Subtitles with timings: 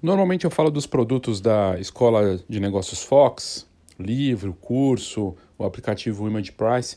[0.00, 3.66] Normalmente eu falo dos produtos da Escola de Negócios Fox,
[3.98, 6.96] livro, curso, o aplicativo Image Price,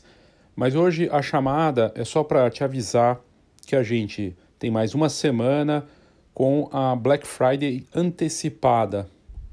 [0.54, 3.20] mas hoje a chamada é só para te avisar
[3.66, 5.84] que a gente tem mais uma semana
[6.32, 9.08] com a Black Friday antecipada.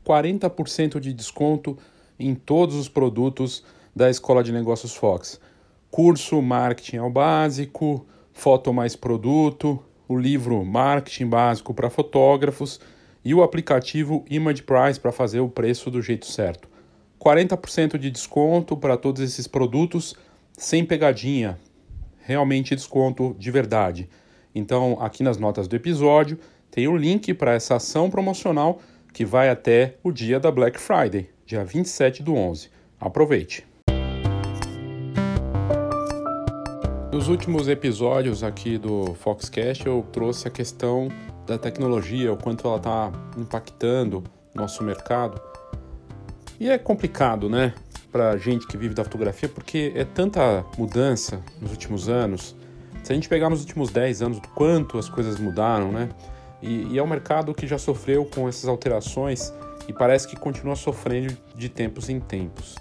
[0.05, 1.75] 40% de desconto
[2.19, 3.63] em todos os produtos
[3.95, 5.41] da Escola de Negócios Fox.
[5.89, 12.79] Curso Marketing ao Básico, Foto Mais Produto, o livro Marketing Básico para Fotógrafos
[13.29, 16.67] e o aplicativo Image Price para fazer o preço do jeito certo.
[17.21, 20.15] 40% de desconto para todos esses produtos
[20.53, 21.59] sem pegadinha.
[22.21, 24.09] Realmente desconto de verdade.
[24.55, 26.39] Então, aqui nas notas do episódio
[26.71, 28.81] tem o link para essa ação promocional
[29.13, 32.71] que vai até o dia da Black Friday, dia 27 do 11.
[32.99, 33.63] Aproveite!
[37.13, 41.09] Nos últimos episódios aqui do Foxcast eu trouxe a questão
[41.49, 45.41] da tecnologia, o quanto ela está impactando nosso mercado.
[46.59, 47.73] E é complicado, né,
[48.11, 52.55] para gente que vive da fotografia, porque é tanta mudança nos últimos anos.
[53.03, 56.09] Se a gente pegar nos últimos 10 anos, quanto as coisas mudaram, né?
[56.61, 59.53] E, e é um mercado que já sofreu com essas alterações
[59.87, 62.75] e parece que continua sofrendo de tempos em tempos.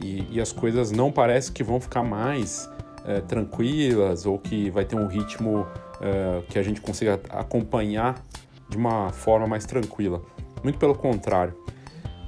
[0.00, 2.68] E, e as coisas não parecem que vão ficar mais
[3.08, 5.66] é, tranquilas ou que vai ter um ritmo
[6.00, 8.22] é, que a gente consiga acompanhar
[8.68, 10.20] de uma forma mais tranquila.
[10.62, 11.56] Muito pelo contrário.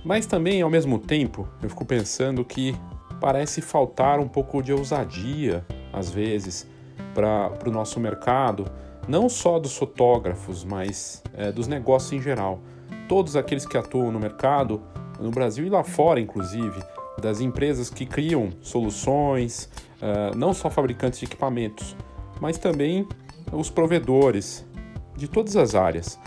[0.03, 2.75] Mas também, ao mesmo tempo, eu fico pensando que
[3.21, 6.67] parece faltar um pouco de ousadia, às vezes,
[7.13, 8.65] para o nosso mercado,
[9.07, 12.61] não só dos fotógrafos, mas é, dos negócios em geral.
[13.07, 14.81] Todos aqueles que atuam no mercado,
[15.21, 16.81] no Brasil e lá fora, inclusive,
[17.21, 21.97] das empresas que criam soluções, uh, não só fabricantes de equipamentos,
[22.41, 23.07] mas também
[23.53, 24.67] os provedores
[25.17, 26.19] de todas as áreas.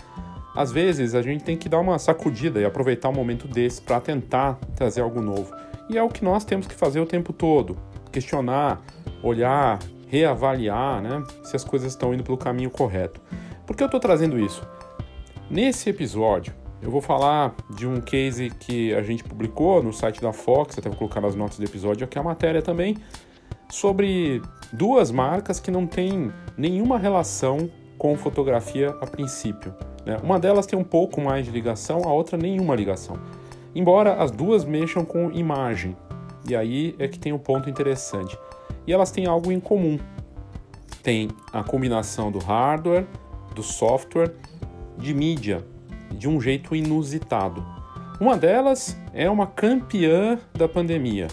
[0.54, 4.00] Às vezes a gente tem que dar uma sacudida e aproveitar um momento desse para
[4.00, 5.52] tentar trazer algo novo.
[5.88, 7.76] E é o que nós temos que fazer o tempo todo:
[8.12, 8.80] questionar,
[9.22, 13.20] olhar, reavaliar né, se as coisas estão indo pelo caminho correto.
[13.66, 14.66] Por que eu estou trazendo isso?
[15.50, 20.34] Nesse episódio, eu vou falar de um case que a gente publicou no site da
[20.34, 22.98] Fox, até vou colocar nas notas do episódio aqui a matéria também,
[23.70, 29.74] sobre duas marcas que não têm nenhuma relação com fotografia a princípio.
[30.04, 30.18] Né?
[30.22, 33.18] Uma delas tem um pouco mais de ligação, a outra nenhuma ligação.
[33.74, 35.96] Embora as duas mexam com imagem,
[36.46, 38.38] e aí é que tem um ponto interessante.
[38.86, 39.98] E elas têm algo em comum.
[41.02, 43.06] Tem a combinação do hardware,
[43.54, 44.34] do software,
[44.98, 45.64] de mídia,
[46.14, 47.64] de um jeito inusitado.
[48.20, 51.28] Uma delas é uma campeã da pandemia,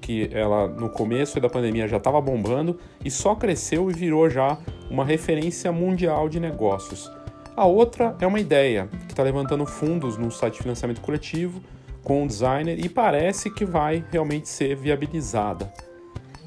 [0.00, 4.58] que ela no começo da pandemia já estava bombando e só cresceu e virou já
[4.90, 7.10] uma referência mundial de negócios.
[7.56, 11.62] A outra é uma ideia que está levantando fundos num site de financiamento coletivo
[12.02, 15.72] com um designer e parece que vai realmente ser viabilizada.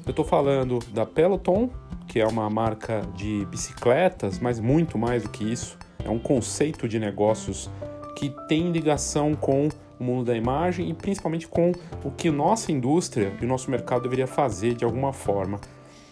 [0.04, 1.70] Eu estou falando da Peloton,
[2.06, 5.77] que é uma marca de bicicletas, mas muito mais do que isso.
[6.04, 7.70] É um conceito de negócios
[8.16, 11.72] que tem ligação com o mundo da imagem e principalmente com
[12.04, 15.60] o que nossa indústria e nosso mercado deveria fazer de alguma forma.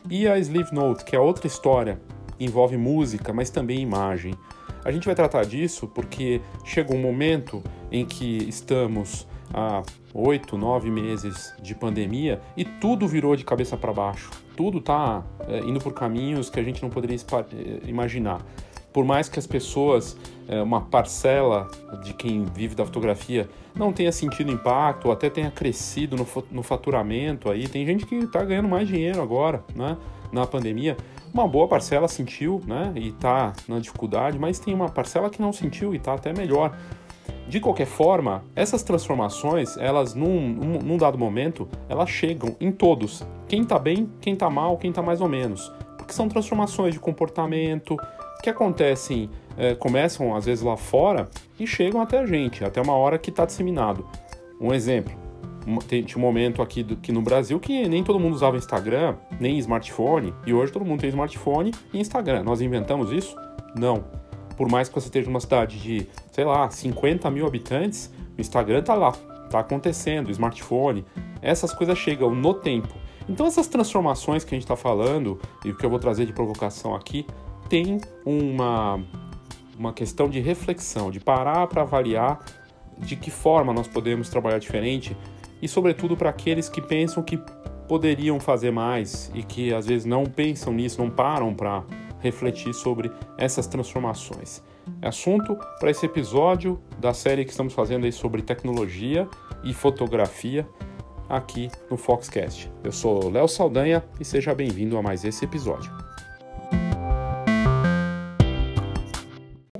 [0.08, 2.00] E a Sleeve Note, que é outra história,
[2.38, 4.34] envolve música, mas também imagem.
[4.84, 9.82] A gente vai tratar disso porque chega um momento em que estamos há
[10.14, 14.30] oito, nove meses de pandemia e tudo virou de cabeça para baixo.
[14.56, 18.44] Tudo está é, indo por caminhos que a gente não poderia é, imaginar
[18.96, 20.16] por mais que as pessoas,
[20.48, 21.68] é, uma parcela
[22.02, 26.62] de quem vive da fotografia, não tenha sentido impacto, ou até tenha crescido no, no
[26.62, 29.98] faturamento aí, tem gente que está ganhando mais dinheiro agora, né?
[30.32, 30.96] Na pandemia,
[31.30, 32.90] uma boa parcela sentiu, né?
[32.96, 36.74] E está na dificuldade, mas tem uma parcela que não sentiu e está até melhor.
[37.46, 43.22] De qualquer forma, essas transformações, elas num, num dado momento, elas chegam em todos.
[43.46, 45.70] Quem está bem, quem está mal, quem está mais ou menos.
[45.98, 47.94] Porque são transformações de comportamento,
[48.42, 52.94] que acontecem, é, começam às vezes lá fora e chegam até a gente, até uma
[52.94, 54.06] hora que está disseminado.
[54.60, 55.14] Um exemplo,
[55.88, 59.58] tem, um momento aqui, do, aqui no Brasil que nem todo mundo usava Instagram, nem
[59.58, 62.44] smartphone, e hoje todo mundo tem smartphone e Instagram.
[62.44, 63.36] Nós inventamos isso?
[63.74, 64.04] Não.
[64.56, 68.82] Por mais que você esteja numa cidade de, sei lá, 50 mil habitantes, o Instagram
[68.82, 69.12] tá lá,
[69.50, 71.04] tá acontecendo, smartphone,
[71.42, 72.94] essas coisas chegam no tempo.
[73.28, 76.32] Então essas transformações que a gente está falando, e o que eu vou trazer de
[76.32, 77.26] provocação aqui,
[77.68, 79.02] tem uma,
[79.78, 82.44] uma questão de reflexão, de parar para avaliar
[82.98, 85.16] de que forma nós podemos trabalhar diferente
[85.60, 87.38] e, sobretudo, para aqueles que pensam que
[87.86, 91.84] poderiam fazer mais e que às vezes não pensam nisso, não param para
[92.20, 94.62] refletir sobre essas transformações.
[95.02, 99.28] assunto para esse episódio da série que estamos fazendo aí sobre tecnologia
[99.62, 100.66] e fotografia
[101.28, 102.70] aqui no Foxcast.
[102.82, 106.05] Eu sou Léo Saldanha e seja bem-vindo a mais esse episódio.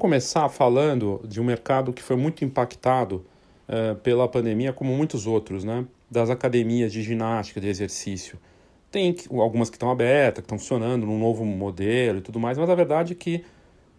[0.06, 3.26] Começar falando de um mercado que foi muito impactado
[3.68, 5.84] uh, pela pandemia, como muitos outros, né?
[6.08, 8.38] Das academias de ginástica, de exercício.
[8.88, 12.70] Tem algumas que estão abertas, que estão funcionando num novo modelo e tudo mais, mas
[12.70, 13.44] a verdade é que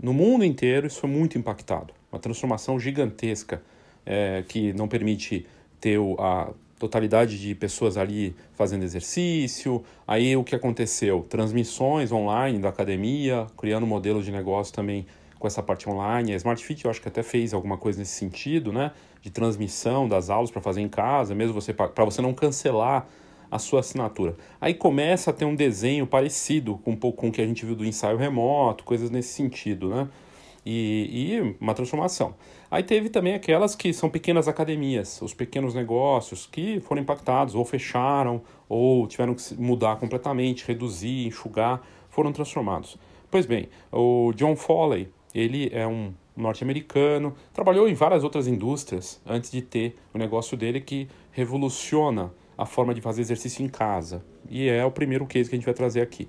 [0.01, 1.93] no mundo inteiro isso foi muito impactado.
[2.09, 3.61] Uma transformação gigantesca
[4.05, 5.45] é, que não permite
[5.81, 9.83] ter a totalidade de pessoas ali fazendo exercício.
[10.07, 11.25] Aí o que aconteceu?
[11.27, 15.05] Transmissões online da academia, criando modelos de negócio também
[15.37, 16.33] com essa parte online.
[16.33, 18.91] A Smart Fit eu acho que até fez alguma coisa nesse sentido, né?
[19.21, 23.07] De transmissão das aulas para fazer em casa, mesmo você para você não cancelar
[23.49, 24.35] a sua assinatura.
[24.59, 27.65] Aí começa a ter um desenho parecido com um pouco com o que a gente
[27.65, 30.07] viu do ensaio remoto, coisas nesse sentido, né?
[30.65, 32.35] E, e, uma transformação.
[32.69, 37.63] Aí teve também aquelas que são pequenas academias, os pequenos negócios que foram impactados, ou
[37.63, 42.97] fecharam, ou tiveram que mudar completamente, reduzir, enxugar, foram transformados.
[43.31, 49.51] Pois bem, o John Foley, ele é um norte-americano, trabalhou em várias outras indústrias antes
[49.51, 54.25] de ter o negócio dele que revoluciona a forma de fazer exercício em casa.
[54.49, 56.27] E é o primeiro case que a gente vai trazer aqui.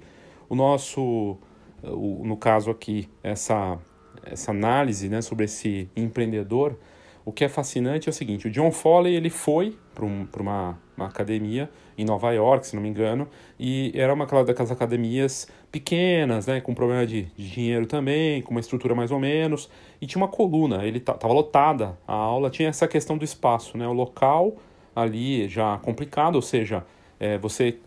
[0.49, 1.39] O nosso,
[1.83, 3.79] no caso aqui, essa,
[4.25, 6.79] essa análise né, sobre esse empreendedor,
[7.25, 10.79] o que é fascinante é o seguinte, o John Foley ele foi para um, uma,
[10.99, 13.29] uma academia em Nova York, se não me engano,
[13.59, 18.61] e era uma daquelas academias pequenas, né, com problema de, de dinheiro também, com uma
[18.61, 22.87] estrutura mais ou menos, e tinha uma coluna, ele estava lotada, a aula tinha essa
[22.89, 24.57] questão do espaço, né, o local
[24.95, 26.85] ali já complicado, ou seja,
[27.21, 27.79] é, você,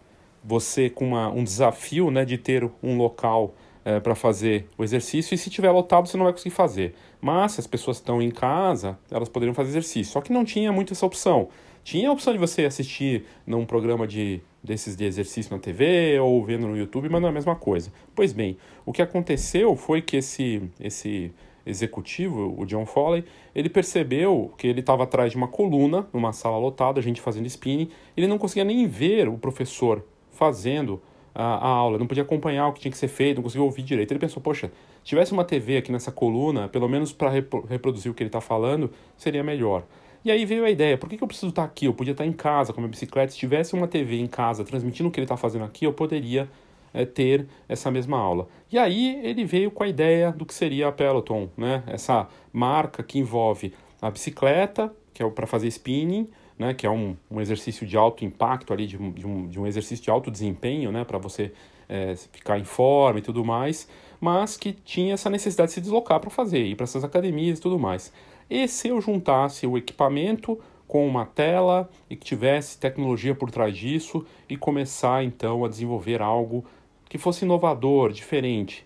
[0.44, 3.54] você com uma, um desafio né, de ter um local
[3.84, 6.96] é, para fazer o exercício, e se tiver lotado você não vai conseguir fazer.
[7.19, 10.13] Mas se as pessoas estão em casa, elas poderiam fazer exercício.
[10.13, 11.50] Só que não tinha muito essa opção.
[11.83, 16.44] Tinha a opção de você assistir num programa de, desses de exercício na TV ou
[16.45, 17.92] vendo no YouTube, mas não é a mesma coisa.
[18.16, 21.31] Pois bem, o que aconteceu foi que esse, esse
[21.66, 23.24] executivo, o John Foley,
[23.54, 27.45] ele percebeu que ele estava atrás de uma coluna, numa sala lotada, a gente fazendo
[27.48, 31.01] spinning, ele não conseguia nem ver o professor fazendo
[31.34, 33.84] a, a, aula, não podia acompanhar o que tinha que ser feito, não conseguia ouvir
[33.84, 34.12] direito.
[34.12, 34.72] Ele pensou, poxa,
[35.04, 38.42] se tivesse uma TV aqui nessa coluna, pelo menos para reproduzir o que ele está
[38.42, 39.84] falando, seria melhor.
[40.24, 41.86] E aí veio a ideia, por que, eu preciso estar tá aqui?
[41.86, 43.32] Eu podia estar tá em casa com a minha bicicleta.
[43.32, 46.48] Se tivesse uma TV em casa transmitindo o que ele está fazendo aqui, eu poderia
[46.94, 48.48] é, ter essa mesma aula.
[48.72, 51.84] E aí ele veio com a ideia do que seria a Peloton, né?
[51.88, 56.76] essa marca que envolve a bicicleta, que é para fazer spinning, né?
[56.76, 60.04] que é um, um exercício de alto impacto, ali, de, de, um, de um exercício
[60.04, 61.04] de alto desempenho, né?
[61.04, 61.52] para você
[61.90, 63.88] é, ficar em forma e tudo mais,
[64.20, 67.62] mas que tinha essa necessidade de se deslocar para fazer, ir para essas academias e
[67.62, 68.14] tudo mais.
[68.51, 73.77] E se eu juntasse o equipamento com uma tela e que tivesse tecnologia por trás
[73.77, 76.65] disso e começar então a desenvolver algo
[77.07, 78.86] que fosse inovador, diferente.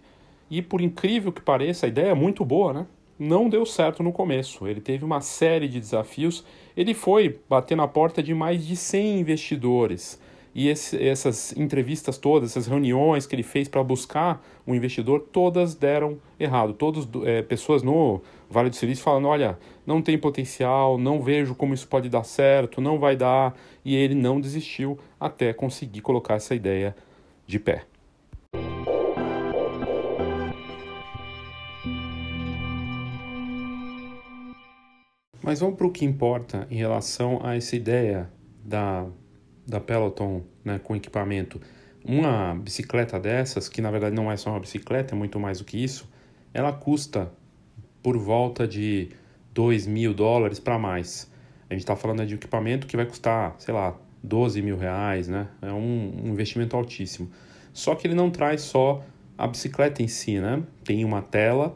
[0.52, 2.86] E por incrível que pareça, a ideia é muito boa, né?
[3.18, 4.68] Não deu certo no começo.
[4.68, 6.46] Ele teve uma série de desafios.
[6.78, 10.22] Ele foi bater na porta de mais de 100 investidores.
[10.56, 15.76] E esse, essas entrevistas todas, essas reuniões que ele fez para buscar um investidor, todas
[15.76, 16.74] deram errado.
[16.74, 21.74] Todas é, pessoas no Vale do Silício falando: olha, não tem potencial, não vejo como
[21.74, 23.54] isso pode dar certo, não vai dar.
[23.84, 26.96] E ele não desistiu até conseguir colocar essa ideia
[27.46, 27.84] de pé.
[35.44, 38.32] Mas vamos para o que importa em relação a essa ideia
[38.64, 39.06] da,
[39.66, 41.60] da Peloton né, com equipamento.
[42.04, 45.66] Uma bicicleta dessas, que na verdade não é só uma bicicleta, é muito mais do
[45.66, 46.08] que isso,
[46.54, 47.32] ela custa
[48.04, 49.10] por volta de
[49.54, 51.30] 2 mil dólares para mais.
[51.70, 55.28] A gente está falando de um equipamento que vai custar, sei lá, 12 mil reais,
[55.28, 55.48] né?
[55.62, 57.30] É um, um investimento altíssimo.
[57.74, 59.04] Só que ele não traz só
[59.38, 60.62] a bicicleta em si, né?
[60.84, 61.76] Tem uma tela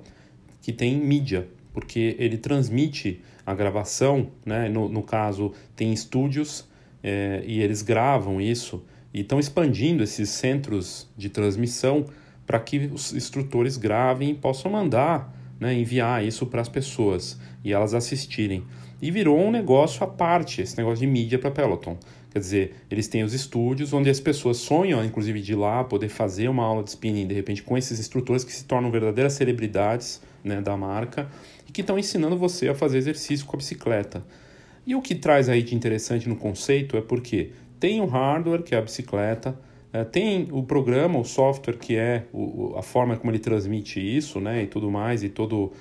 [0.62, 4.70] que tem mídia, porque ele transmite a gravação, né?
[4.70, 6.68] no, no caso, tem estúdios
[7.04, 12.06] é, e eles gravam isso e estão expandindo esses centros de transmissão
[12.46, 17.74] para que os instrutores gravem e possam mandar, né, enviar isso para as pessoas e
[17.74, 18.64] elas assistirem.
[19.02, 21.98] E virou um negócio à parte, esse negócio de mídia para Peloton.
[22.32, 26.10] Quer dizer, eles têm os estúdios onde as pessoas sonham, inclusive, de ir lá poder
[26.10, 30.22] fazer uma aula de spinning, de repente, com esses instrutores que se tornam verdadeiras celebridades
[30.44, 31.28] né, da marca
[31.68, 34.24] e que estão ensinando você a fazer exercício com a bicicleta.
[34.90, 38.74] E o que traz aí de interessante no conceito é porque tem o hardware, que
[38.74, 39.56] é a bicicleta,
[39.94, 42.26] é, tem o programa, o software, que é
[42.76, 45.72] a forma como ele transmite isso, né, e tudo mais, e todo uh,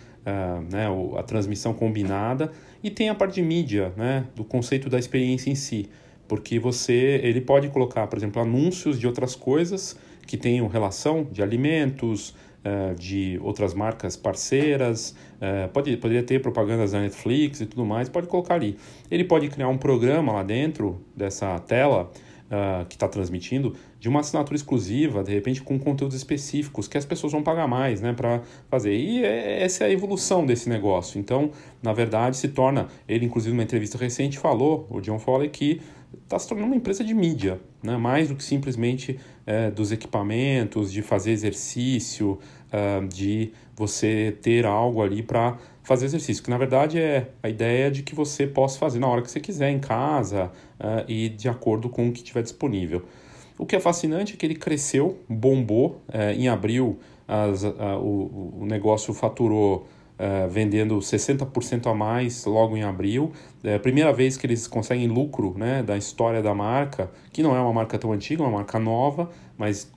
[0.70, 0.88] né,
[1.18, 5.54] a transmissão combinada, e tem a parte de mídia, né, do conceito da experiência em
[5.54, 5.88] si,
[6.28, 11.42] porque você ele pode colocar, por exemplo, anúncios de outras coisas que tenham relação de
[11.42, 12.34] alimentos,
[12.68, 18.08] uh, de outras marcas parceiras, uh, pode, poderia ter propagandas da Netflix e tudo mais,
[18.08, 18.76] pode colocar ali.
[19.10, 22.10] Ele pode criar um programa lá dentro dessa tela
[22.48, 27.04] uh, que está transmitindo de uma assinatura exclusiva, de repente com conteúdos específicos que as
[27.04, 28.94] pessoas vão pagar mais né, para fazer.
[28.94, 31.18] E é, essa é a evolução desse negócio.
[31.18, 31.50] Então,
[31.82, 32.88] na verdade, se torna.
[33.08, 35.80] Ele, inclusive, numa entrevista recente, falou, o John Foley, que
[36.25, 37.96] está se tornando uma empresa de mídia, né?
[37.96, 42.38] mais do que simplesmente é, dos equipamentos, de fazer exercício,
[42.72, 47.90] uh, de você ter algo ali para fazer exercício, que na verdade é a ideia
[47.90, 51.48] de que você possa fazer na hora que você quiser, em casa uh, e de
[51.48, 53.02] acordo com o que tiver disponível.
[53.58, 58.60] O que é fascinante é que ele cresceu, bombou, uh, em abril as, uh, o,
[58.62, 59.87] o negócio faturou
[60.18, 63.30] Uh, vendendo 60% a mais logo em abril.
[63.62, 67.60] É primeira vez que eles conseguem lucro né, da história da marca, que não é
[67.60, 69.88] uma marca tão antiga, é uma marca nova, mas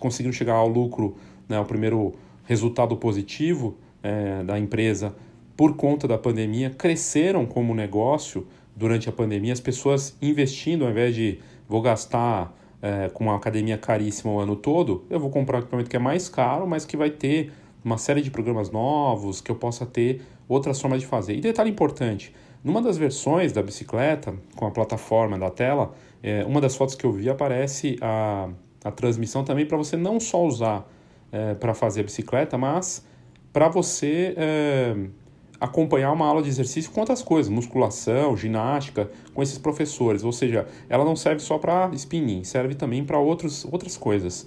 [0.00, 1.16] conseguiram chegar ao lucro,
[1.50, 2.14] né, ao primeiro
[2.44, 5.14] resultado positivo é, da empresa
[5.56, 11.14] por conta da pandemia, cresceram como negócio durante a pandemia, as pessoas investindo ao invés
[11.14, 11.38] de
[11.68, 15.90] vou gastar é, com uma academia caríssima o ano todo, eu vou comprar um equipamento
[15.90, 17.52] que é mais caro, mas que vai ter
[17.84, 21.34] uma série de programas novos, que eu possa ter outras formas de fazer.
[21.34, 25.92] E detalhe importante, numa das versões da bicicleta, com a plataforma da tela,
[26.22, 28.48] é, uma das fotos que eu vi aparece a,
[28.84, 30.90] a transmissão também para você não só usar
[31.32, 33.04] é, para fazer a bicicleta, mas
[33.52, 34.96] para você é,
[35.60, 40.24] acompanhar uma aula de exercício com outras coisas, musculação, ginástica, com esses professores.
[40.24, 44.46] Ou seja, ela não serve só para spinning, serve também para outras coisas.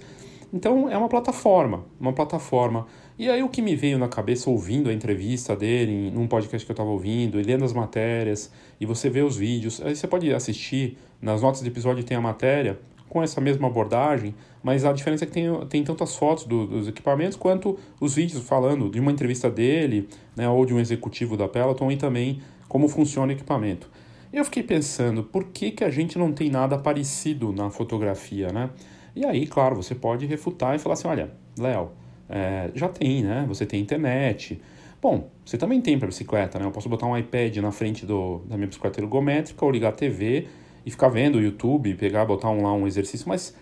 [0.52, 2.86] Então é uma plataforma, uma plataforma.
[3.18, 6.70] E aí o que me veio na cabeça ouvindo a entrevista dele, num podcast que
[6.70, 10.32] eu estava ouvindo, e lendo as matérias, e você vê os vídeos, aí você pode
[10.32, 12.78] assistir, nas notas do episódio tem a matéria,
[13.14, 16.88] com essa mesma abordagem, mas a diferença é que tem, tem tantas fotos do, dos
[16.88, 21.46] equipamentos quanto os vídeos falando de uma entrevista dele, né, ou de um executivo da
[21.46, 23.88] Peloton e também como funciona o equipamento.
[24.32, 28.70] Eu fiquei pensando, por que, que a gente não tem nada parecido na fotografia, né?
[29.14, 31.92] E aí, claro, você pode refutar e falar assim, olha, Léo,
[32.28, 33.44] é, já tem, né?
[33.46, 34.60] Você tem internet.
[35.00, 36.64] Bom, você também tem para bicicleta, né?
[36.64, 39.92] Eu posso botar um iPad na frente do, da minha bicicleta ergométrica ou ligar a
[39.92, 40.48] TV
[40.84, 43.54] e ficar vendo o YouTube, pegar, botar um, lá um exercício, mas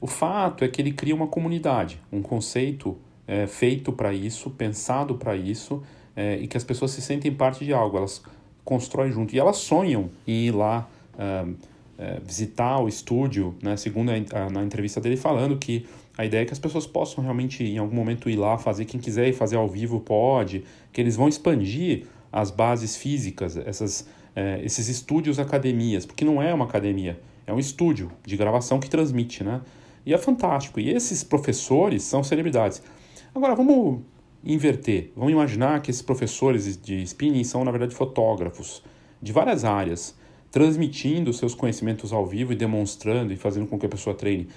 [0.00, 2.96] o fato é que ele cria uma comunidade, um conceito
[3.26, 5.82] é, feito para isso, pensado para isso,
[6.14, 8.22] é, e que as pessoas se sentem parte de algo, elas
[8.64, 11.46] constroem junto e elas sonham em ir lá é,
[11.98, 13.76] é visitar o estúdio, né?
[13.76, 15.86] segundo a, a, na entrevista dele falando que
[16.18, 18.98] a ideia é que as pessoas possam realmente em algum momento ir lá fazer, quem
[18.98, 24.60] quiser ir fazer ao vivo pode, que eles vão expandir as bases físicas, essas é,
[24.62, 29.42] esses estúdios academias, porque não é uma academia, é um estúdio de gravação que transmite,
[29.42, 29.62] né?
[30.04, 30.78] E é fantástico.
[30.78, 32.80] E esses professores são celebridades.
[33.34, 34.02] Agora, vamos
[34.44, 35.10] inverter.
[35.16, 38.82] Vamos imaginar que esses professores de spinning são, na verdade, fotógrafos
[39.20, 40.16] de várias áreas,
[40.50, 44.48] transmitindo seus conhecimentos ao vivo e demonstrando e fazendo com que a pessoa treine.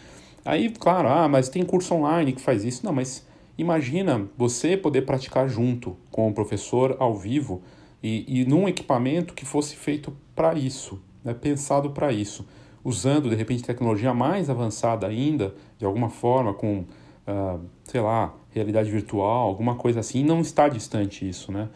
[0.46, 2.86] Aí, claro, ah, mas tem curso online que faz isso.
[2.86, 3.26] Não, mas
[3.58, 7.62] imagina você poder praticar junto com o professor ao vivo
[8.02, 12.46] e, e num equipamento que fosse feito para isso, né, pensado para isso,
[12.84, 16.86] usando de repente tecnologia mais avançada ainda, de alguma forma, com,
[17.28, 21.70] uh, sei lá, realidade virtual, alguma coisa assim, não está distante isso, né?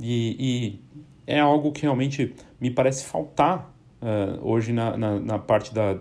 [0.00, 0.80] E, e
[1.26, 5.98] é algo que realmente me parece faltar uh, hoje na, na, na parte da,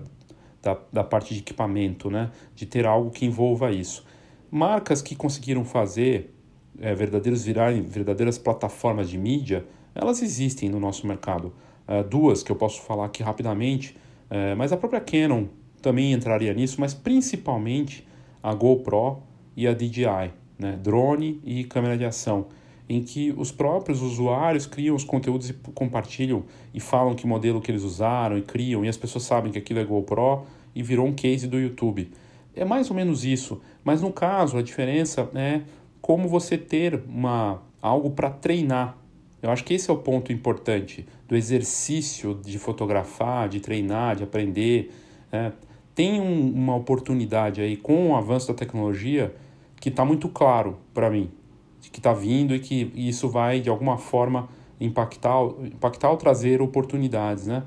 [0.62, 2.32] da, da, parte de equipamento, né?
[2.56, 4.06] De ter algo que envolva isso.
[4.50, 6.33] Marcas que conseguiram fazer
[6.80, 9.65] é, verdadeiros virarem verdadeiras plataformas de mídia,
[9.96, 11.53] elas existem no nosso mercado.
[11.88, 13.98] É, duas que eu posso falar aqui rapidamente,
[14.30, 15.46] é, mas a própria Canon
[15.82, 18.08] também entraria nisso, mas principalmente
[18.42, 19.22] a GoPro
[19.56, 20.80] e a DJI, né?
[20.82, 22.48] drone e câmera de ação,
[22.88, 27.70] em que os próprios usuários criam os conteúdos e compartilham e falam que modelo que
[27.70, 31.13] eles usaram e criam, e as pessoas sabem que aquilo é GoPro e virou um
[31.13, 32.12] case do YouTube.
[32.56, 35.62] É mais ou menos isso, mas no caso a diferença é
[36.03, 38.98] como você ter uma, algo para treinar.
[39.41, 44.24] Eu acho que esse é o ponto importante do exercício de fotografar, de treinar, de
[44.24, 44.91] aprender.
[45.31, 45.53] É.
[45.95, 49.33] Tem um, uma oportunidade aí com o avanço da tecnologia
[49.79, 51.31] que está muito claro para mim,
[51.79, 54.50] que está vindo e que isso vai de alguma forma
[54.81, 57.63] impactar, impactar ou trazer oportunidades, né?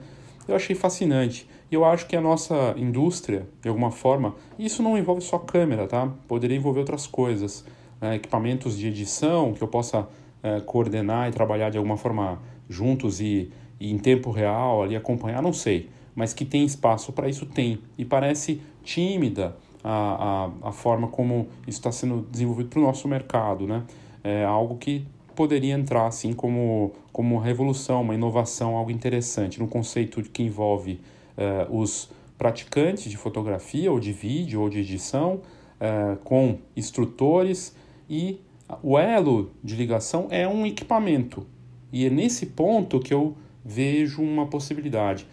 [0.46, 1.48] Eu achei fascinante.
[1.70, 5.86] E eu acho que a nossa indústria, de alguma forma, isso não envolve só câmera,
[5.86, 6.12] tá?
[6.28, 7.74] Poderia envolver outras coisas né,
[8.14, 10.08] equipamentos de edição que eu possa
[10.42, 13.50] é, coordenar e trabalhar de alguma forma juntos e,
[13.80, 15.88] e em tempo real ali acompanhar, não sei.
[16.14, 17.78] Mas que tem espaço para isso, tem.
[17.98, 23.06] E parece tímida a, a, a forma como isso está sendo desenvolvido para o nosso
[23.06, 23.84] mercado, né?
[24.24, 29.68] É algo que poderia entrar assim como, como uma revolução, uma inovação, algo interessante, no
[29.68, 31.00] conceito que envolve
[31.36, 35.34] uh, os praticantes de fotografia ou de vídeo ou de edição
[35.80, 37.75] uh, com instrutores
[38.08, 38.40] e
[38.82, 41.46] o elo de ligação é um equipamento.
[41.92, 45.26] E é nesse ponto que eu vejo uma possibilidade.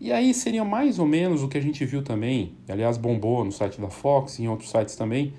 [0.00, 3.52] E aí seria mais ou menos o que a gente viu também, aliás bombou no
[3.52, 5.34] site da Fox e em outros sites também,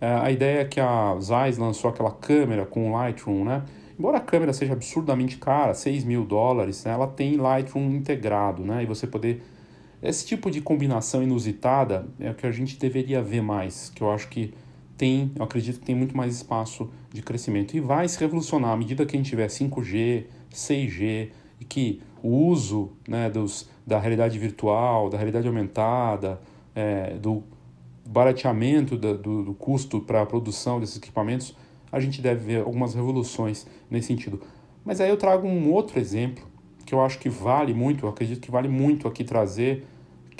[0.00, 3.62] é, a ideia é que a Zeiss lançou aquela câmera com Lightroom, né?
[3.98, 6.92] Embora a câmera seja absurdamente cara, 6 mil dólares, né?
[6.92, 8.82] ela tem Lightroom integrado, né?
[8.82, 9.42] E você poder...
[10.02, 14.10] Esse tipo de combinação inusitada é o que a gente deveria ver mais, que eu
[14.10, 14.54] acho que
[15.00, 17.74] tem, eu acredito que tem muito mais espaço de crescimento.
[17.74, 22.28] E vai se revolucionar à medida que a gente tiver 5G, 6G, e que o
[22.28, 26.38] uso né, dos, da realidade virtual, da realidade aumentada,
[26.74, 27.42] é, do
[28.06, 31.56] barateamento do, do, do custo para a produção desses equipamentos,
[31.90, 34.38] a gente deve ver algumas revoluções nesse sentido.
[34.84, 36.44] Mas aí eu trago um outro exemplo
[36.84, 39.86] que eu acho que vale muito, eu acredito que vale muito aqui trazer,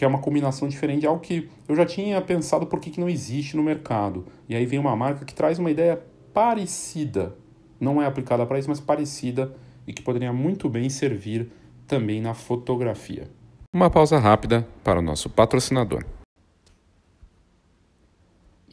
[0.01, 2.99] que é uma combinação diferente de algo que eu já tinha pensado por que, que
[2.99, 4.25] não existe no mercado.
[4.49, 6.03] E aí vem uma marca que traz uma ideia
[6.33, 7.37] parecida,
[7.79, 9.55] não é aplicada para isso, mas parecida
[9.87, 11.53] e que poderia muito bem servir
[11.87, 13.31] também na fotografia.
[13.75, 16.03] Uma pausa rápida para o nosso patrocinador.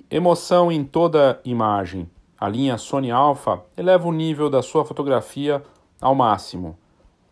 [0.10, 2.10] Emoção em toda imagem.
[2.40, 5.62] A linha Sony Alpha eleva o nível da sua fotografia
[6.00, 6.80] ao máximo.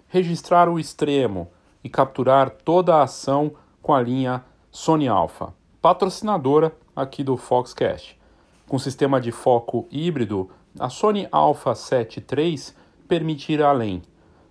[0.10, 1.48] Registrar o extremo
[1.82, 3.54] e capturar toda a ação
[3.86, 8.20] com a linha Sony Alpha, patrocinadora aqui do Foxcast.
[8.68, 10.50] Com sistema de foco híbrido,
[10.80, 12.60] a Sony Alpha 7 III
[13.08, 14.02] permite ir além.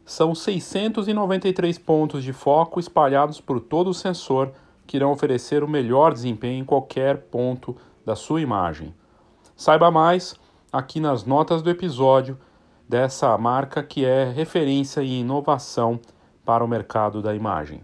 [0.04, 4.52] São 693 pontos de foco espalhados por todo o sensor
[4.86, 8.94] que irão oferecer o melhor desempenho em qualquer ponto da sua imagem.
[9.56, 10.36] Saiba mais
[10.72, 12.38] aqui nas notas do episódio
[12.88, 15.98] dessa marca que é referência em inovação
[16.44, 17.82] para o mercado da imagem.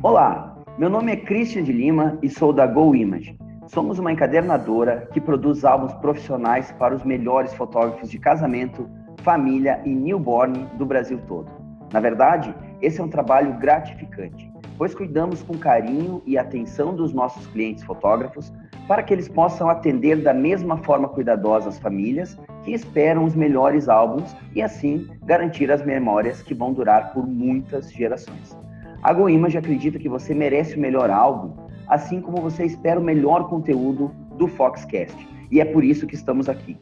[0.00, 3.36] Olá, meu nome é Christian de Lima e sou da Go Image.
[3.66, 8.88] Somos uma encadernadora que produz álbuns profissionais para os melhores fotógrafos de casamento,
[9.24, 11.50] família e newborn do Brasil todo.
[11.92, 17.44] Na verdade, esse é um trabalho gratificante, pois cuidamos com carinho e atenção dos nossos
[17.48, 18.52] clientes fotógrafos
[18.86, 23.88] para que eles possam atender da mesma forma cuidadosa as famílias que esperam os melhores
[23.88, 28.56] álbuns e assim garantir as memórias que vão durar por muitas gerações.
[29.00, 31.54] A GoImage acredita que você merece o melhor álbum,
[31.86, 35.16] assim como você espera o melhor conteúdo do Foxcast,
[35.50, 36.76] e é por isso que estamos aqui.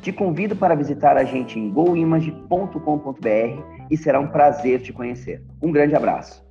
[0.00, 2.76] Te convido para visitar a gente em goimage.com.br
[3.90, 5.42] e será um prazer te conhecer.
[5.60, 6.46] Um grande abraço.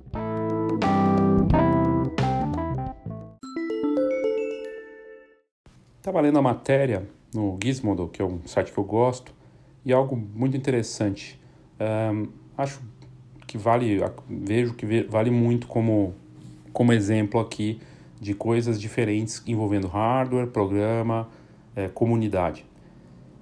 [5.96, 9.34] Estava lendo a matéria no Gizmodo, que é um site que eu gosto,
[9.82, 11.40] e algo muito interessante.
[11.80, 12.80] Um, acho
[13.56, 16.14] que vale, vejo que vale muito como,
[16.72, 17.80] como exemplo aqui
[18.20, 21.28] de coisas diferentes envolvendo hardware, programa,
[21.74, 22.64] é, comunidade.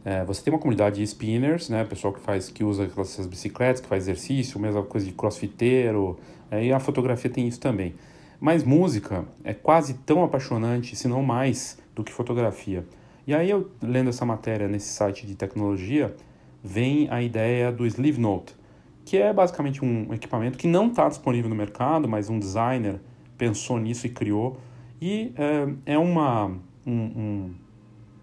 [0.04, 1.84] É, você tem uma comunidade de spinners, né?
[1.84, 6.18] Pessoal que faz, que usa essas bicicletas, que faz exercício, mesma coisa de crossfiteiro.
[6.50, 7.94] É, e a fotografia tem isso também.
[8.38, 12.84] Mas música é quase tão apaixonante, se não mais, do que fotografia.
[13.26, 16.14] E aí eu lendo essa matéria nesse site de tecnologia,
[16.62, 18.54] vem a ideia do Sleeve Note,
[19.04, 23.00] que é basicamente um equipamento que não está disponível no mercado, mas um designer
[23.36, 24.58] pensou nisso e criou.
[25.00, 26.46] E é, é uma,
[26.86, 27.54] um, um,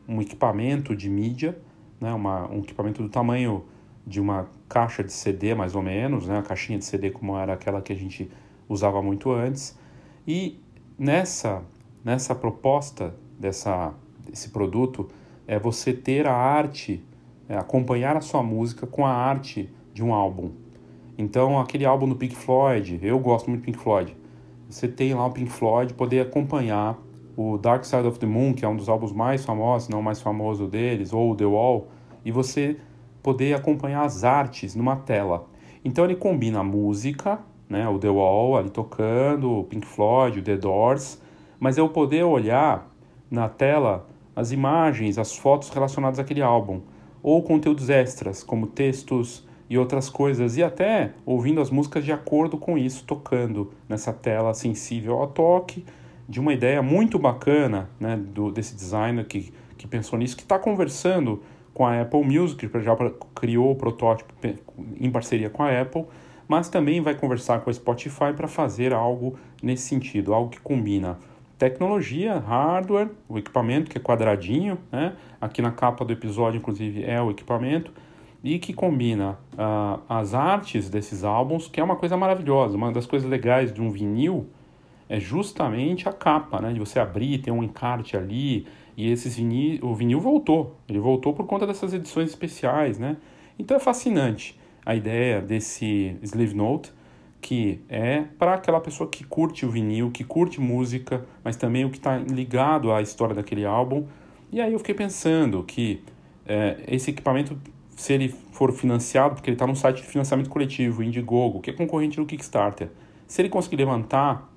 [0.08, 1.58] um equipamento de mídia
[2.02, 3.63] né, uma, um equipamento do tamanho
[4.06, 7.54] de uma caixa de CD, mais ou menos, né, a caixinha de CD como era
[7.54, 8.30] aquela que a gente
[8.67, 9.78] usava muito antes.
[10.28, 10.60] E
[10.98, 11.62] nessa,
[12.04, 13.94] nessa proposta dessa,
[14.28, 15.08] desse produto
[15.46, 17.06] é você ter a arte,
[17.48, 20.52] é, acompanhar a sua música com a arte de um álbum.
[21.22, 24.18] Então, aquele álbum do Pink Floyd, eu gosto muito do Pink Floyd.
[24.68, 26.98] Você tem lá o Pink Floyd, poder acompanhar
[27.38, 30.04] o Dark Side of the Moon, que é um dos álbuns mais famosos, não o
[30.04, 31.90] mais famoso deles, ou The Wall,
[32.26, 32.78] e você
[33.22, 35.46] poder acompanhar as artes numa tela.
[35.86, 40.42] Então ele combina a música, né, o The Wall ali tocando, o Pink Floyd, o
[40.42, 41.22] The Doors,
[41.60, 42.92] mas eu poder olhar
[43.30, 46.82] na tela as imagens, as fotos relacionadas àquele álbum,
[47.22, 52.58] ou conteúdos extras, como textos e outras coisas, e até ouvindo as músicas de acordo
[52.58, 55.86] com isso, tocando nessa tela sensível ao toque
[56.28, 60.60] de uma ideia muito bacana né, do, desse designer que, que pensou nisso, que está
[60.60, 61.42] conversando
[61.74, 62.94] com a Apple Music, que já
[63.34, 64.34] criou o protótipo
[65.00, 66.04] em parceria com a Apple,
[66.50, 71.18] mas também vai conversar com a Spotify para fazer algo nesse sentido, algo que combina
[71.58, 75.14] tecnologia, hardware, o equipamento que é quadradinho, né?
[75.40, 77.94] aqui na capa do episódio, inclusive, é o equipamento,
[78.44, 82.76] e que combina uh, as artes desses álbuns, que é uma coisa maravilhosa.
[82.76, 84.48] Uma das coisas legais de um vinil
[85.08, 86.74] é justamente a capa, né?
[86.74, 88.66] de você abrir, tem um encarte ali,
[88.98, 90.76] e esses vinil, o vinil voltou.
[90.88, 93.18] Ele voltou por conta dessas edições especiais, né?
[93.58, 96.92] Então é fascinante a ideia desse sleeve note,
[97.40, 101.90] que é para aquela pessoa que curte o vinil, que curte música, mas também o
[101.90, 104.06] que está ligado à história daquele álbum.
[104.52, 106.04] E aí eu fiquei pensando que
[106.46, 107.58] é, esse equipamento,
[108.02, 111.74] se ele for financiado, porque ele está no site de financiamento coletivo, Indiegogo, que é
[111.74, 112.90] concorrente do Kickstarter,
[113.28, 114.52] se ele conseguir levantar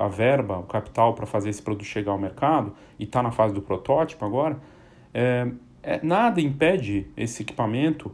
[0.00, 3.54] a verba, o capital para fazer esse produto chegar ao mercado, e está na fase
[3.54, 4.58] do protótipo agora,
[5.14, 5.46] é,
[5.80, 8.12] é, nada impede esse equipamento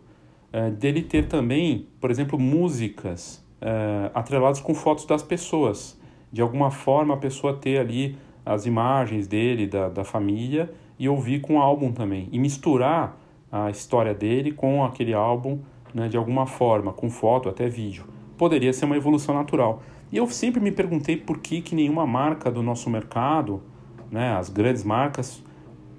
[0.53, 5.99] é, dele ter também, por exemplo, músicas é, atreladas com fotos das pessoas.
[6.31, 11.41] De alguma forma, a pessoa ter ali as imagens dele, da, da família, e ouvir
[11.41, 12.29] com o álbum também.
[12.31, 13.24] E misturar
[13.55, 15.61] a história dele com aquele álbum
[15.95, 18.05] né, de alguma forma, com foto, até vídeo.
[18.37, 19.81] Poderia ser uma evolução natural.
[20.11, 23.63] E eu sempre me perguntei por que, que nenhuma marca do nosso mercado,
[24.11, 25.41] né, as grandes marcas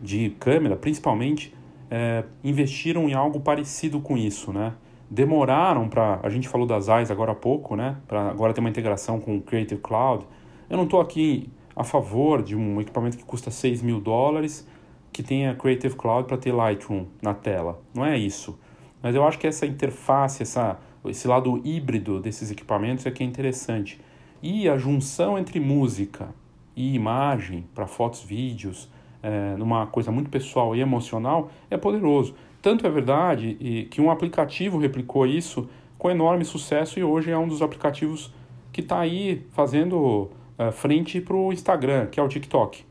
[0.01, 1.55] de câmera principalmente,
[1.89, 4.73] é, investiram em algo parecido com isso, né?
[5.09, 6.19] Demoraram para.
[6.23, 7.95] A gente falou das AIS agora há pouco, né?
[8.07, 10.25] Para agora ter uma integração com o Creative Cloud.
[10.69, 14.67] Eu não estou aqui a favor de um equipamento que custa 6 mil dólares
[15.15, 17.81] que tenha Creative Cloud para ter Lightroom na tela.
[17.93, 18.59] Não é isso.
[19.01, 23.25] Mas eu acho que essa interface, essa, esse lado híbrido desses equipamentos é que é
[23.25, 23.97] interessante.
[24.43, 26.35] E a junção entre música
[26.75, 28.91] e imagem para fotos, vídeos,
[29.23, 32.35] é, numa coisa muito pessoal e emocional, é poderoso.
[32.61, 37.47] Tanto é verdade que um aplicativo replicou isso com enorme sucesso e hoje é um
[37.47, 38.33] dos aplicativos
[38.73, 42.83] que está aí fazendo é, frente para o Instagram, que é o TikTok.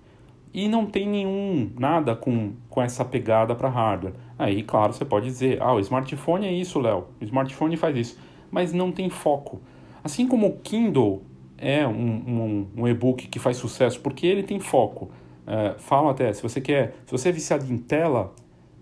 [0.55, 4.15] E não tem nenhum, nada com, com essa pegada para hardware.
[4.39, 8.19] Aí, claro, você pode dizer, ah, o smartphone é isso, Léo, o smartphone faz isso.
[8.53, 9.61] Mas não tem foco.
[10.05, 11.23] Assim como o Kindle
[11.59, 15.11] é um, um, um e-book que faz sucesso porque ele tem foco.
[15.45, 18.33] É, falam até, se você quer, se você é viciado em tela,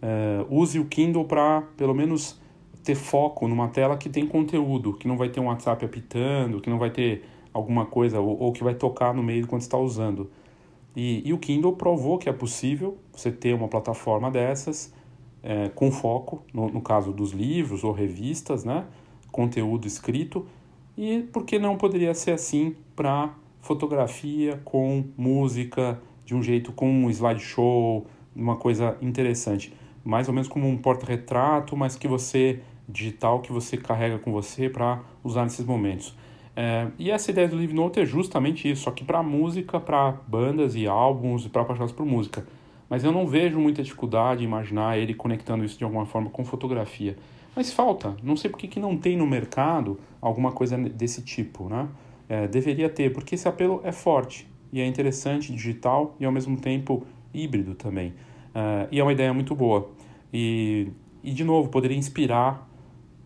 [0.02, 2.38] é, use o Kindle para pelo menos
[2.84, 6.68] ter foco numa tela que tem conteúdo, que não vai ter um WhatsApp apitando, que
[6.68, 10.30] não vai ter alguma coisa, ou, ou que vai tocar no meio quando está usando.
[10.94, 14.92] E, e, o Kindle provou que é possível você ter uma plataforma dessas
[15.42, 18.84] é, com foco, no, no, caso dos livros ou revistas, né?
[19.30, 20.46] conteúdo escrito,
[20.96, 26.88] e por que não poderia ser assim para fotografia com música, de um jeito com
[26.88, 29.72] um slideshow, uma coisa interessante.
[30.04, 34.68] Mais ou menos como um porta-retrato, mas que você, digital, que você carrega com você
[34.68, 36.14] para usar nesses momentos.
[36.54, 40.12] É, e essa ideia do Live Note é justamente isso, só que para música, para
[40.26, 42.46] bandas e álbuns, para apaixonados por música.
[42.88, 46.44] Mas eu não vejo muita dificuldade em imaginar ele conectando isso de alguma forma com
[46.44, 47.16] fotografia.
[47.56, 51.68] Mas falta, não sei por que, que não tem no mercado alguma coisa desse tipo,
[51.68, 51.88] né?
[52.28, 56.56] É, deveria ter, porque esse apelo é forte e é interessante, digital e ao mesmo
[56.58, 58.10] tempo híbrido também.
[58.54, 59.90] Uh, e é uma ideia muito boa.
[60.32, 60.88] E,
[61.22, 62.68] e, de novo, poderia inspirar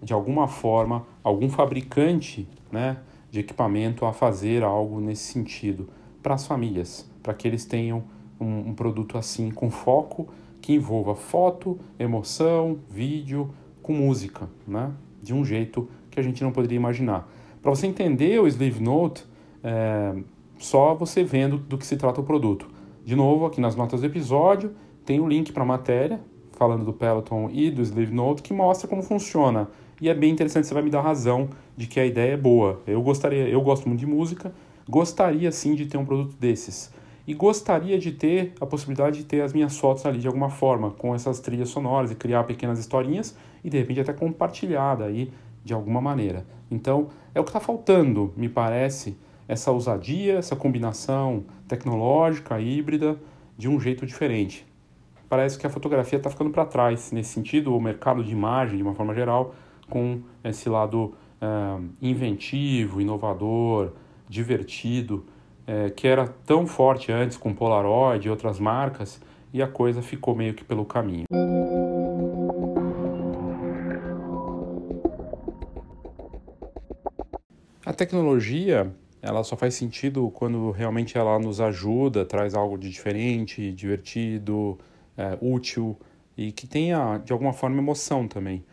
[0.03, 2.97] de alguma forma algum fabricante né,
[3.31, 5.89] de equipamento a fazer algo nesse sentido
[6.23, 8.05] para as famílias, para que eles tenham
[8.41, 10.29] um, um produto assim com foco
[10.61, 13.51] que envolva foto, emoção, vídeo,
[13.83, 14.93] com música, né?
[15.23, 17.29] de um jeito que a gente não poderia imaginar.
[17.63, 19.25] Para você entender o Sleeve Note,
[19.63, 20.15] é,
[20.59, 22.69] só você vendo do que se trata o produto.
[23.05, 24.73] De novo, aqui nas notas do episódio,
[25.05, 26.21] tem o um link para a matéria,
[26.53, 29.69] falando do Peloton e do Sleeve Note, que mostra como funciona.
[30.01, 32.83] E é bem interessante, você vai me dar razão de que a ideia é boa.
[32.87, 34.53] Eu gostaria, eu gosto muito de música,
[34.89, 36.93] gostaria sim de ter um produto desses.
[37.27, 40.91] E gostaria de ter a possibilidade de ter as minhas fotos ali de alguma forma,
[40.91, 45.33] com essas trilhas sonoras e criar pequenas historinhas e de repente até compartilhada aí
[45.65, 46.47] de alguma maneira.
[46.71, 49.17] Então, é o que está faltando, me parece,
[49.49, 53.19] essa ousadia, essa combinação tecnológica, híbrida,
[53.57, 54.67] de um jeito diferente.
[55.29, 58.83] Parece que a fotografia está ficando para trás nesse sentido, o mercado de imagem, de
[58.83, 59.55] uma forma geral,
[59.89, 63.93] com esse lado uh, inventivo, inovador,
[64.29, 65.27] divertido,
[65.67, 69.21] uh, que era tão forte antes com Polaroid e outras marcas,
[69.53, 71.25] e a coisa ficou meio que pelo caminho.
[77.85, 83.73] A tecnologia ela só faz sentido quando realmente ela nos ajuda, traz algo de diferente,
[83.73, 84.79] divertido,
[85.17, 85.99] é, útil
[86.37, 88.65] e que tenha de alguma forma emoção também.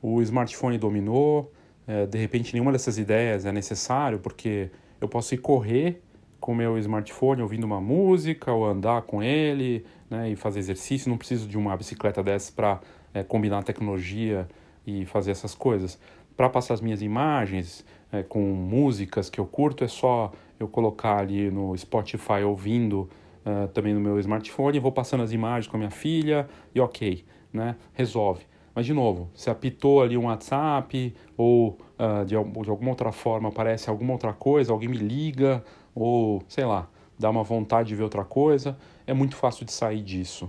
[0.00, 1.52] O smartphone dominou,
[1.86, 6.02] é, de repente nenhuma dessas ideias é necessário porque eu posso ir correr
[6.40, 11.10] com o meu smartphone ouvindo uma música ou andar com ele né, e fazer exercício.
[11.10, 12.80] Não preciso de uma bicicleta dessa para
[13.12, 14.48] é, combinar tecnologia
[14.86, 15.98] e fazer essas coisas.
[16.36, 21.18] Para passar as minhas imagens é, com músicas que eu curto, é só eu colocar
[21.18, 23.08] ali no Spotify ouvindo
[23.44, 27.24] uh, também no meu smartphone, vou passando as imagens com a minha filha e ok,
[27.52, 27.76] né?
[27.92, 28.44] Resolve.
[28.78, 33.48] Mas, de novo, se apitou ali um WhatsApp ou uh, de, de alguma outra forma
[33.48, 36.88] aparece alguma outra coisa, alguém me liga ou, sei lá,
[37.18, 40.48] dá uma vontade de ver outra coisa, é muito fácil de sair disso.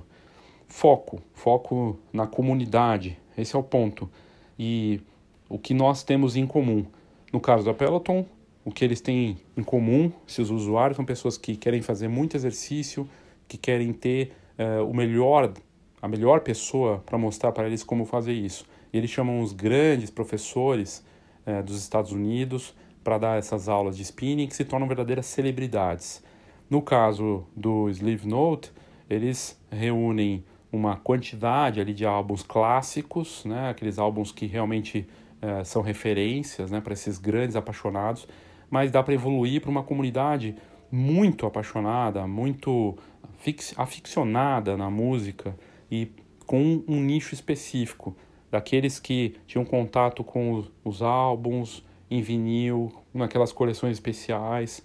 [0.67, 4.07] Foco, foco na comunidade, esse é o ponto.
[4.59, 5.01] E
[5.49, 6.85] o que nós temos em comum.
[7.33, 8.27] No caso da Peloton,
[8.63, 13.09] o que eles têm em comum, esses usuários, são pessoas que querem fazer muito exercício,
[13.47, 15.51] que querem ter uh, o melhor,
[16.01, 18.65] a melhor pessoa para mostrar para eles como fazer isso.
[18.91, 21.05] E eles chamam os grandes professores
[21.45, 26.23] uh, dos Estados Unidos para dar essas aulas de spinning que se tornam verdadeiras celebridades.
[26.69, 28.71] No caso do Sleeve Note,
[29.09, 35.07] eles reúnem uma quantidade ali de álbuns clássicos, né, aqueles álbuns que realmente
[35.41, 38.27] uh, são referências né, para esses grandes apaixonados,
[38.69, 40.55] mas dá para evoluir para uma comunidade
[40.91, 42.95] muito apaixonada, muito
[43.77, 45.55] aficionada na música
[45.91, 46.11] e
[46.45, 48.15] com um nicho específico,
[48.49, 54.83] daqueles que tinham contato com os, álbuns em vinil, naquelas coleções especiais.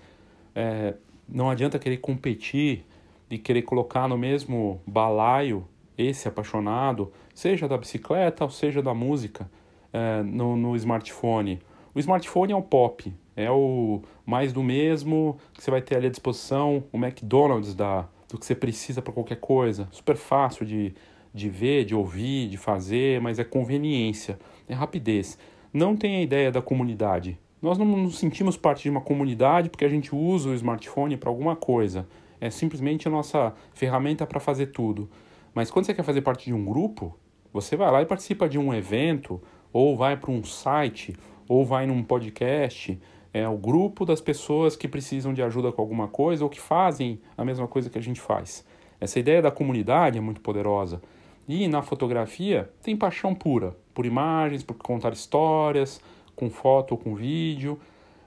[0.54, 0.94] É,
[1.26, 2.84] não adianta querer competir
[3.30, 9.50] e querer colocar no mesmo balaio esse apaixonado, seja da bicicleta ou seja da música,
[9.92, 11.60] é, no, no smartphone.
[11.94, 16.08] O smartphone é um pop, é o mais do mesmo que você vai ter ali
[16.08, 19.86] à disposição, o McDonald's da, do que você precisa para qualquer coisa.
[19.92, 20.92] Super fácil de,
[21.32, 25.38] de ver, de ouvir, de fazer, mas é conveniência, é rapidez.
[25.72, 27.38] Não tem a ideia da comunidade.
[27.62, 31.30] Nós não nos sentimos parte de uma comunidade porque a gente usa o smartphone para
[31.30, 32.08] alguma coisa.
[32.40, 35.08] É simplesmente a nossa ferramenta para fazer tudo.
[35.54, 37.16] Mas quando você quer fazer parte de um grupo,
[37.52, 39.40] você vai lá e participa de um evento,
[39.72, 41.14] ou vai para um site,
[41.48, 43.00] ou vai num podcast,
[43.34, 47.20] é o grupo das pessoas que precisam de ajuda com alguma coisa ou que fazem
[47.36, 48.64] a mesma coisa que a gente faz.
[49.00, 51.02] Essa ideia da comunidade é muito poderosa.
[51.48, 56.00] E na fotografia tem paixão pura, por imagens, por contar histórias,
[56.36, 57.78] com foto ou com vídeo,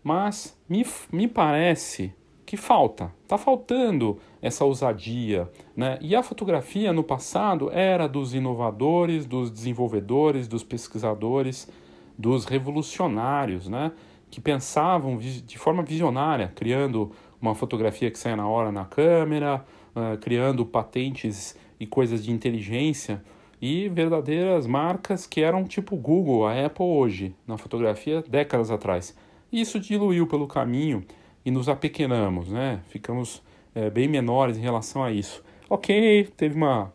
[0.04, 2.13] mas me, me parece
[2.46, 5.50] que falta, está faltando essa ousadia.
[5.76, 5.98] Né?
[6.02, 11.70] E a fotografia no passado era dos inovadores, dos desenvolvedores, dos pesquisadores,
[12.17, 13.91] dos revolucionários, né?
[14.30, 17.12] Que pensavam de forma visionária, criando
[17.42, 19.63] uma fotografia que saia na hora na câmera,
[19.96, 23.24] uh, criando patentes e coisas de inteligência
[23.62, 29.16] e verdadeiras marcas que eram tipo Google, a Apple hoje, na fotografia décadas atrás.
[29.52, 31.04] Isso diluiu pelo caminho
[31.46, 32.82] e nos apequenamos, né?
[32.90, 33.42] Ficamos
[33.74, 35.44] é, bem menores em relação a isso.
[35.70, 36.92] Ok, teve uma,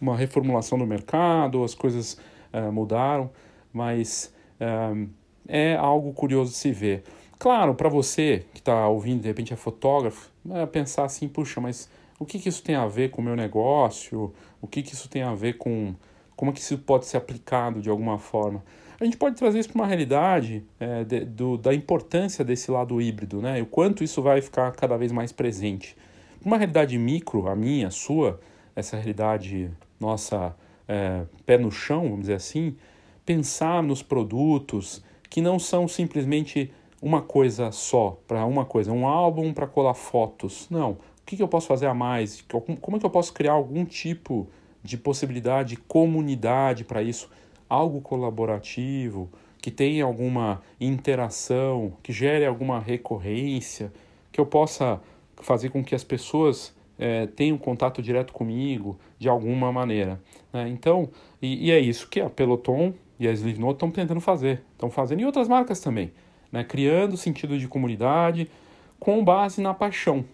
[0.00, 2.18] uma reformulação no mercado, as coisas
[2.52, 3.30] uh, mudaram,
[3.72, 5.08] mas uh,
[5.48, 7.04] é algo curioso de se ver.
[7.38, 11.88] Claro, para você que está ouvindo, de repente é fotógrafo, é pensar assim, puxa, mas
[12.18, 14.32] o que, que isso tem a ver com o meu negócio?
[14.60, 15.94] O que, que isso tem a ver com.
[16.34, 18.62] Como é que isso pode ser aplicado de alguma forma?
[18.98, 23.00] A gente pode trazer isso para uma realidade é, de, do, da importância desse lado
[23.00, 23.58] híbrido, né?
[23.58, 25.96] E o quanto isso vai ficar cada vez mais presente.
[26.42, 28.40] Uma realidade micro, a minha, a sua,
[28.74, 30.54] essa realidade nossa
[30.88, 32.76] é, pé no chão, vamos dizer assim,
[33.24, 39.52] pensar nos produtos, que não são simplesmente uma coisa só, para uma coisa, um álbum
[39.52, 40.66] para colar fotos.
[40.70, 40.92] Não.
[40.92, 42.42] O que, que eu posso fazer a mais?
[42.80, 44.46] Como é que eu posso criar algum tipo
[44.82, 47.28] de possibilidade, de comunidade para isso?
[47.68, 49.28] Algo colaborativo,
[49.60, 53.92] que tenha alguma interação, que gere alguma recorrência,
[54.30, 55.00] que eu possa
[55.36, 60.20] fazer com que as pessoas é, tenham contato direto comigo de alguma maneira.
[60.52, 60.68] Né?
[60.68, 61.08] Então,
[61.40, 64.62] e, e, é isso que a Peloton e a Slipknot estão tentando fazer.
[64.72, 66.12] Estão fazendo e outras marcas também,
[66.50, 66.64] né?
[66.64, 68.50] criando sentido de comunidade
[68.98, 70.24] com base na paixão.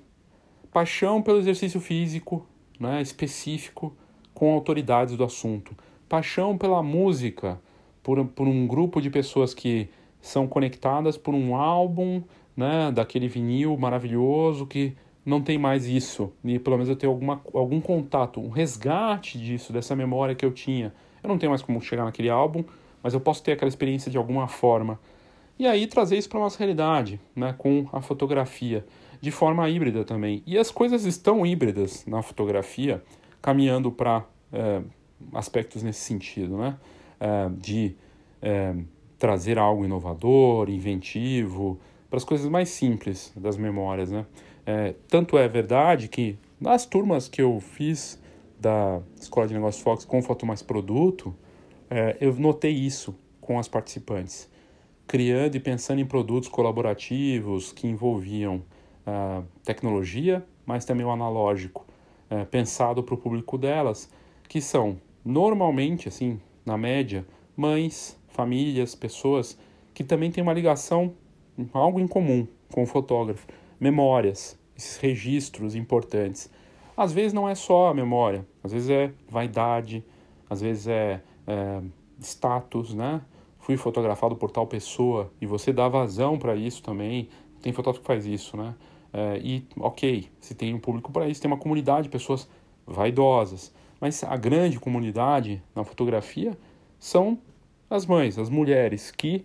[0.72, 2.46] Paixão pelo exercício físico
[2.78, 3.00] né?
[3.00, 3.94] específico
[4.34, 5.76] com autoridades do assunto.
[6.08, 7.60] Paixão pela música,
[8.02, 9.88] por, por um grupo de pessoas que
[10.20, 12.22] são conectadas por um álbum
[12.56, 12.90] né?
[12.92, 16.32] daquele vinil maravilhoso que não tem mais isso.
[16.44, 20.52] E pelo menos eu tenho alguma, algum contato, um resgate disso, dessa memória que eu
[20.52, 20.92] tinha
[21.22, 22.64] eu não tenho mais como chegar naquele álbum,
[23.02, 24.98] mas eu posso ter aquela experiência de alguma forma.
[25.58, 28.84] E aí trazer isso para a nossa realidade, né, com a fotografia,
[29.20, 30.42] de forma híbrida também.
[30.46, 33.02] E as coisas estão híbridas na fotografia,
[33.40, 34.82] caminhando para é,
[35.32, 36.76] aspectos nesse sentido, né,
[37.20, 37.94] é, de
[38.40, 38.74] é,
[39.18, 41.78] trazer algo inovador, inventivo,
[42.10, 44.26] para as coisas mais simples das memórias, né.
[45.08, 48.21] Tanto é verdade que nas turmas que eu fiz
[48.62, 51.34] da Escola de Negócios Fox com Foto Mais Produto,
[51.90, 54.48] é, eu notei isso com as participantes,
[55.04, 58.62] criando e pensando em produtos colaborativos que envolviam
[59.04, 61.84] a tecnologia, mas também o analógico,
[62.30, 64.08] é, pensado para o público delas,
[64.48, 69.58] que são normalmente, assim, na média, mães, famílias, pessoas
[69.92, 71.14] que também têm uma ligação,
[71.72, 73.46] algo em comum com o fotógrafo,
[73.80, 76.48] memórias, esses registros importantes.
[76.96, 80.04] Às vezes não é só a memória, às vezes é vaidade,
[80.48, 81.80] às vezes é, é
[82.20, 83.20] status, né?
[83.58, 87.28] Fui fotografado por tal pessoa e você dá vazão para isso também.
[87.60, 88.74] Tem fotógrafo que faz isso, né?
[89.12, 92.48] É, e ok, se tem um público para isso, tem uma comunidade de pessoas
[92.86, 93.72] vaidosas.
[94.00, 96.58] Mas a grande comunidade na fotografia
[96.98, 97.38] são
[97.88, 99.44] as mães, as mulheres, que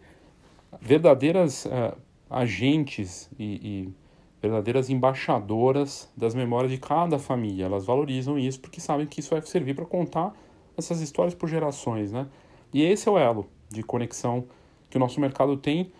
[0.82, 1.96] verdadeiras uh,
[2.30, 3.94] agentes e, e
[4.42, 7.66] verdadeiras embaixadoras das memórias de cada família.
[7.66, 10.34] Elas valorizam isso porque sabem que isso vai servir para contar
[10.78, 12.28] essas histórias por gerações, né?
[12.74, 14.46] E esse é o elo de conexão
[14.90, 15.92] que o nosso mercado tem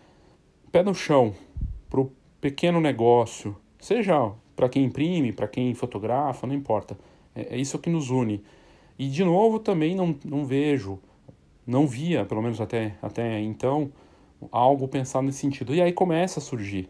[0.72, 1.34] pé no chão
[1.90, 6.98] para o pequeno negócio, seja para quem imprime, para quem fotografa, não importa.
[7.36, 8.44] É, é, isso que nos une.
[8.98, 11.00] E de novo também não, não vejo,
[11.66, 13.92] não via, pelo menos até, até então,
[14.52, 15.74] algo pensado nesse sentido.
[15.74, 16.90] E aí começa a surgir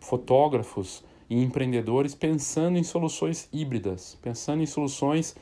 [0.00, 5.34] fotógrafos e empreendedores pensando em soluções híbridas, pensando em soluções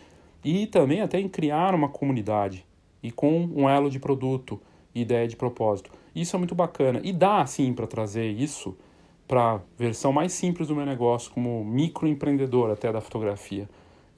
[0.45, 2.65] e também até em criar uma comunidade
[3.03, 4.61] e com um elo de produto,
[4.95, 5.91] ideia de propósito.
[6.15, 8.77] Isso é muito bacana e dá sim para trazer isso
[9.27, 13.69] para a versão mais simples do meu negócio, como microempreendedor até da fotografia.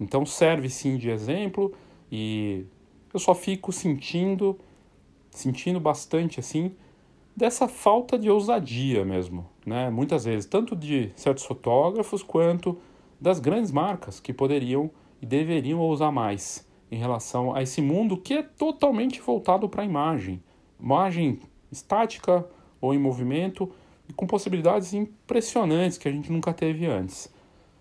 [0.01, 1.73] Então serve sim de exemplo
[2.11, 2.65] e
[3.12, 4.59] eu só fico sentindo,
[5.31, 6.75] sentindo bastante assim,
[7.37, 9.90] dessa falta de ousadia mesmo, né?
[9.90, 12.79] Muitas vezes, tanto de certos fotógrafos quanto
[13.21, 14.90] das grandes marcas que poderiam
[15.21, 19.85] e deveriam ousar mais em relação a esse mundo que é totalmente voltado para a
[19.85, 20.42] imagem,
[20.79, 21.38] imagem
[21.71, 22.47] estática
[22.81, 23.71] ou em movimento
[24.09, 27.33] e com possibilidades impressionantes que a gente nunca teve antes.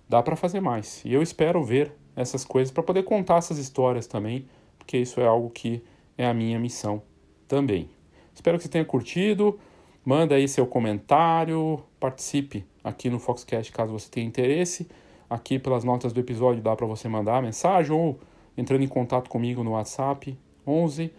[0.08, 4.08] Dá para fazer mais e eu espero ver essas coisas para poder contar essas histórias
[4.08, 4.46] também,
[4.78, 5.84] porque isso é algo que
[6.18, 7.02] é a minha missão
[7.48, 7.90] também.
[8.34, 9.60] Espero que você tenha curtido.
[10.04, 14.88] Manda aí seu comentário, participe aqui no Foxcast caso você tenha interesse.
[15.30, 18.20] Aqui pelas notas do episódio dá para você mandar mensagem ou
[18.58, 21.12] entrando em contato comigo no WhatsApp 11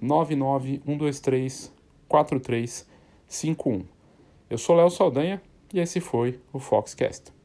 [0.00, 1.72] 99 123
[2.08, 3.84] 4351.
[4.48, 5.40] Eu sou Léo Saldanha
[5.72, 7.39] e esse foi o Foxcast.